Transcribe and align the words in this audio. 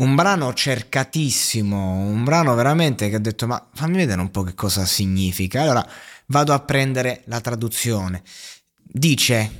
Un 0.00 0.14
brano 0.14 0.54
cercatissimo, 0.54 1.76
un 1.76 2.24
brano 2.24 2.54
veramente 2.54 3.10
che 3.10 3.16
ho 3.16 3.20
detto 3.20 3.46
ma 3.46 3.68
fammi 3.74 3.98
vedere 3.98 4.22
un 4.22 4.30
po' 4.30 4.42
che 4.42 4.54
cosa 4.54 4.86
significa. 4.86 5.60
Allora, 5.60 5.86
vado 6.26 6.54
a 6.54 6.60
prendere 6.60 7.22
la 7.26 7.42
traduzione. 7.42 8.22
Dice, 8.82 9.50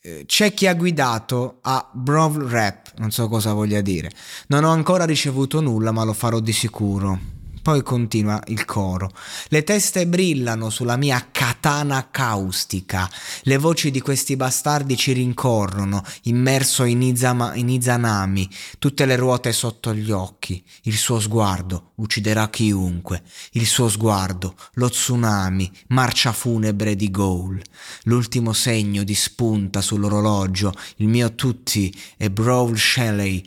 eh, 0.00 0.22
c'è 0.24 0.54
chi 0.54 0.68
ha 0.68 0.74
guidato 0.74 1.58
a 1.62 1.90
Brawl 1.92 2.48
Rap, 2.48 2.92
non 2.98 3.10
so 3.10 3.26
cosa 3.26 3.52
voglia 3.52 3.80
dire. 3.80 4.12
Non 4.46 4.62
ho 4.62 4.70
ancora 4.70 5.04
ricevuto 5.04 5.60
nulla, 5.60 5.90
ma 5.90 6.04
lo 6.04 6.12
farò 6.12 6.38
di 6.38 6.52
sicuro. 6.52 7.18
Poi 7.64 7.82
continua 7.82 8.42
il 8.48 8.66
coro. 8.66 9.10
Le 9.48 9.62
teste 9.62 10.06
brillano 10.06 10.68
sulla 10.68 10.98
mia 10.98 11.28
katana 11.32 12.10
caustica. 12.10 13.10
Le 13.44 13.56
voci 13.56 13.90
di 13.90 14.02
questi 14.02 14.36
bastardi 14.36 14.98
ci 14.98 15.12
rincorrono, 15.12 16.04
immerso 16.24 16.84
in, 16.84 17.00
Izama, 17.00 17.54
in 17.54 17.70
Izanami, 17.70 18.46
tutte 18.78 19.06
le 19.06 19.16
ruote 19.16 19.50
sotto 19.52 19.94
gli 19.94 20.10
occhi. 20.10 20.62
Il 20.82 20.98
suo 20.98 21.18
sguardo 21.20 21.92
ucciderà 21.94 22.50
chiunque. 22.50 23.22
Il 23.52 23.64
suo 23.64 23.88
sguardo, 23.88 24.56
lo 24.74 24.90
tsunami, 24.90 25.72
marcia 25.88 26.32
funebre 26.32 26.94
di 26.94 27.10
Goal. 27.10 27.62
L'ultimo 28.02 28.52
segno 28.52 29.04
di 29.04 29.14
spunta 29.14 29.80
sull'orologio. 29.80 30.70
Il 30.96 31.08
mio 31.08 31.34
tutti 31.34 31.98
è 32.18 32.28
Brawl 32.28 32.76
Shelley. 32.76 33.42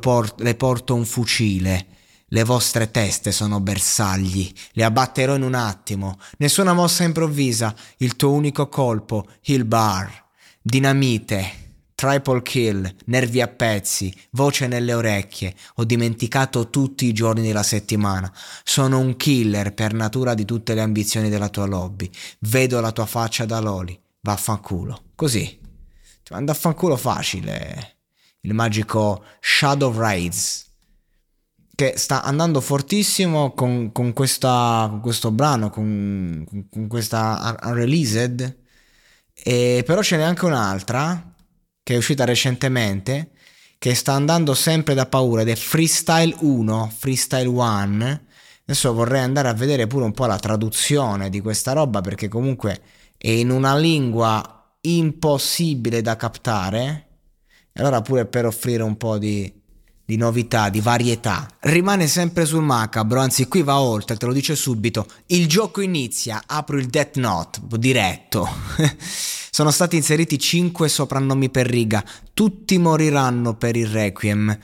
Port- 0.00 0.40
le 0.40 0.54
porto 0.54 0.94
un 0.94 1.04
fucile. 1.04 1.96
Le 2.30 2.44
vostre 2.44 2.90
teste 2.90 3.32
sono 3.32 3.58
bersagli, 3.58 4.52
le 4.72 4.84
abbatterò 4.84 5.34
in 5.34 5.42
un 5.42 5.54
attimo. 5.54 6.18
Nessuna 6.36 6.74
mossa 6.74 7.04
improvvisa, 7.04 7.74
il 7.98 8.16
tuo 8.16 8.32
unico 8.32 8.68
colpo, 8.68 9.26
il 9.44 9.64
bar. 9.64 10.26
Dinamite, 10.60 11.68
triple 11.94 12.42
kill, 12.42 12.94
nervi 13.06 13.40
a 13.40 13.48
pezzi, 13.48 14.14
voce 14.32 14.66
nelle 14.66 14.92
orecchie. 14.92 15.54
Ho 15.76 15.84
dimenticato 15.84 16.68
tutti 16.68 17.06
i 17.06 17.14
giorni 17.14 17.40
della 17.40 17.62
settimana. 17.62 18.30
Sono 18.62 18.98
un 18.98 19.16
killer 19.16 19.72
per 19.72 19.94
natura 19.94 20.34
di 20.34 20.44
tutte 20.44 20.74
le 20.74 20.82
ambizioni 20.82 21.30
della 21.30 21.48
tua 21.48 21.64
lobby. 21.64 22.10
Vedo 22.40 22.80
la 22.80 22.92
tua 22.92 23.06
faccia 23.06 23.46
da 23.46 23.58
loli. 23.58 23.98
Vaffanculo. 24.20 25.04
Così. 25.14 25.58
Ti 26.22 26.32
manda 26.34 26.52
a 26.52 26.54
fanculo 26.54 26.98
facile. 26.98 27.96
Il 28.40 28.52
magico 28.52 29.24
Shadow 29.40 29.96
Raids 29.96 30.67
che 31.78 31.94
sta 31.96 32.24
andando 32.24 32.60
fortissimo 32.60 33.52
con, 33.52 33.92
con, 33.92 34.12
questa, 34.12 34.88
con 34.90 35.00
questo 35.00 35.30
brano, 35.30 35.70
con, 35.70 36.44
con 36.68 36.88
questa 36.88 37.56
Unreleased, 37.62 38.58
e 39.32 39.84
però 39.86 40.02
ce 40.02 40.16
n'è 40.16 40.24
anche 40.24 40.44
un'altra 40.44 41.34
che 41.80 41.94
è 41.94 41.96
uscita 41.96 42.24
recentemente 42.24 43.30
che 43.78 43.94
sta 43.94 44.14
andando 44.14 44.54
sempre 44.54 44.94
da 44.94 45.06
paura 45.06 45.42
ed 45.42 45.50
è 45.50 45.54
Freestyle 45.54 46.34
1, 46.40 46.92
Freestyle 46.98 47.46
1. 47.46 48.20
Adesso 48.64 48.92
vorrei 48.92 49.22
andare 49.22 49.46
a 49.46 49.54
vedere 49.54 49.86
pure 49.86 50.04
un 50.04 50.12
po' 50.12 50.26
la 50.26 50.40
traduzione 50.40 51.30
di 51.30 51.40
questa 51.40 51.74
roba 51.74 52.00
perché 52.00 52.26
comunque 52.26 52.80
è 53.16 53.30
in 53.30 53.50
una 53.50 53.78
lingua 53.78 54.74
impossibile 54.80 56.02
da 56.02 56.16
captare. 56.16 57.06
E 57.72 57.80
allora 57.80 58.02
pure 58.02 58.26
per 58.26 58.46
offrire 58.46 58.82
un 58.82 58.96
po' 58.96 59.16
di, 59.16 59.57
di 60.08 60.16
novità, 60.16 60.70
di 60.70 60.80
varietà. 60.80 61.46
Rimane 61.60 62.06
sempre 62.06 62.46
sul 62.46 62.62
macabro, 62.62 63.20
anzi 63.20 63.46
qui 63.46 63.62
va 63.62 63.78
oltre, 63.78 64.16
te 64.16 64.24
lo 64.24 64.32
dice 64.32 64.56
subito. 64.56 65.06
Il 65.26 65.46
gioco 65.46 65.82
inizia, 65.82 66.44
apro 66.46 66.78
il 66.78 66.86
Death 66.86 67.18
Note, 67.18 67.60
diretto. 67.76 68.48
Sono 69.50 69.70
stati 69.70 69.96
inseriti 69.96 70.38
5 70.38 70.88
soprannomi 70.88 71.50
per 71.50 71.66
riga, 71.66 72.02
tutti 72.32 72.78
moriranno 72.78 73.56
per 73.56 73.76
il 73.76 73.86
Requiem. 73.86 74.58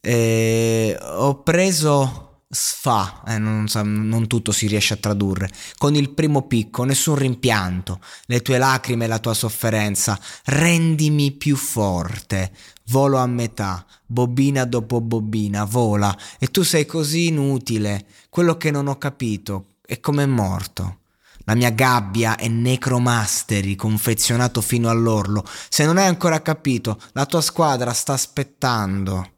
Eh, 0.00 0.96
ho 1.00 1.42
preso 1.42 2.23
sfa, 2.54 3.22
eh, 3.26 3.38
non, 3.38 3.66
non, 3.74 4.26
tutto 4.26 4.52
si 4.52 4.66
riesce 4.66 4.94
a 4.94 4.98
tradurre, 4.98 5.50
con 5.76 5.94
il 5.94 6.10
primo 6.10 6.46
picco, 6.46 6.84
nessun 6.84 7.16
rimpianto, 7.16 8.00
le 8.26 8.40
tue 8.40 8.58
lacrime 8.58 9.04
e 9.04 9.08
la 9.08 9.18
tua 9.18 9.34
sofferenza, 9.34 10.18
rendimi 10.44 11.32
più 11.32 11.56
forte, 11.56 12.52
volo 12.86 13.18
a 13.18 13.26
metà, 13.26 13.84
bobina 14.06 14.64
dopo 14.64 15.00
bobina, 15.00 15.64
vola, 15.64 16.16
e 16.38 16.46
tu 16.46 16.62
sei 16.62 16.86
così 16.86 17.26
inutile, 17.26 18.06
quello 18.30 18.56
che 18.56 18.70
non 18.70 18.86
ho 18.86 18.96
capito 18.96 19.66
è 19.84 20.00
come 20.00 20.22
è 20.22 20.26
morto. 20.26 21.00
La 21.46 21.54
mia 21.54 21.70
gabbia 21.70 22.36
è 22.36 22.48
necromasteri 22.48 23.76
confezionato 23.76 24.62
fino 24.62 24.88
all'orlo. 24.88 25.44
Se 25.68 25.84
non 25.84 25.98
hai 25.98 26.06
ancora 26.06 26.40
capito, 26.40 26.98
la 27.12 27.26
tua 27.26 27.42
squadra 27.42 27.92
sta 27.92 28.14
aspettando. 28.14 29.33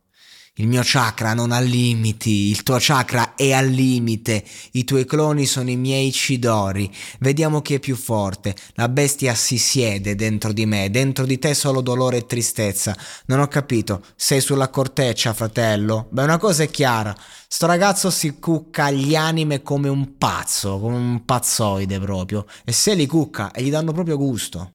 Il 0.59 0.69
mio 0.69 0.81
chakra 0.83 1.34
non 1.34 1.53
ha 1.53 1.61
limiti, 1.61 2.49
il 2.49 2.62
tuo 2.62 2.78
chakra 2.81 3.34
è 3.34 3.53
al 3.53 3.67
limite, 3.67 4.43
i 4.71 4.84
tuoi 4.84 5.05
cloni 5.05 5.44
sono 5.44 5.69
i 5.69 5.77
miei 5.77 6.11
cidori. 6.12 6.91
Vediamo 7.19 7.61
chi 7.61 7.75
è 7.75 7.78
più 7.78 7.94
forte. 7.94 8.56
La 8.72 8.89
bestia 8.89 9.34
si 9.34 9.59
siede 9.59 10.15
dentro 10.15 10.55
di 10.55 10.65
me, 10.65 10.89
dentro 10.89 11.27
di 11.27 11.39
te 11.39 11.53
solo 11.53 11.83
dolore 11.83 12.16
e 12.16 12.25
tristezza. 12.25 12.97
Non 13.27 13.41
ho 13.41 13.49
capito, 13.49 14.03
sei 14.16 14.41
sulla 14.41 14.71
corteccia, 14.71 15.34
fratello? 15.34 16.06
Beh, 16.09 16.22
una 16.22 16.39
cosa 16.39 16.62
è 16.62 16.71
chiara, 16.71 17.15
sto 17.47 17.66
ragazzo 17.66 18.09
si 18.09 18.39
cucca 18.39 18.91
gli 18.91 19.15
anime 19.15 19.61
come 19.61 19.91
un 19.91 20.16
pazzo, 20.16 20.81
come 20.81 20.97
un 20.97 21.25
pazzoide 21.27 22.00
proprio. 22.00 22.47
E 22.65 22.72
se 22.72 22.95
li 22.95 23.04
cucca 23.04 23.51
e 23.51 23.63
gli 23.63 23.69
danno 23.69 23.92
proprio 23.92 24.16
gusto. 24.16 24.65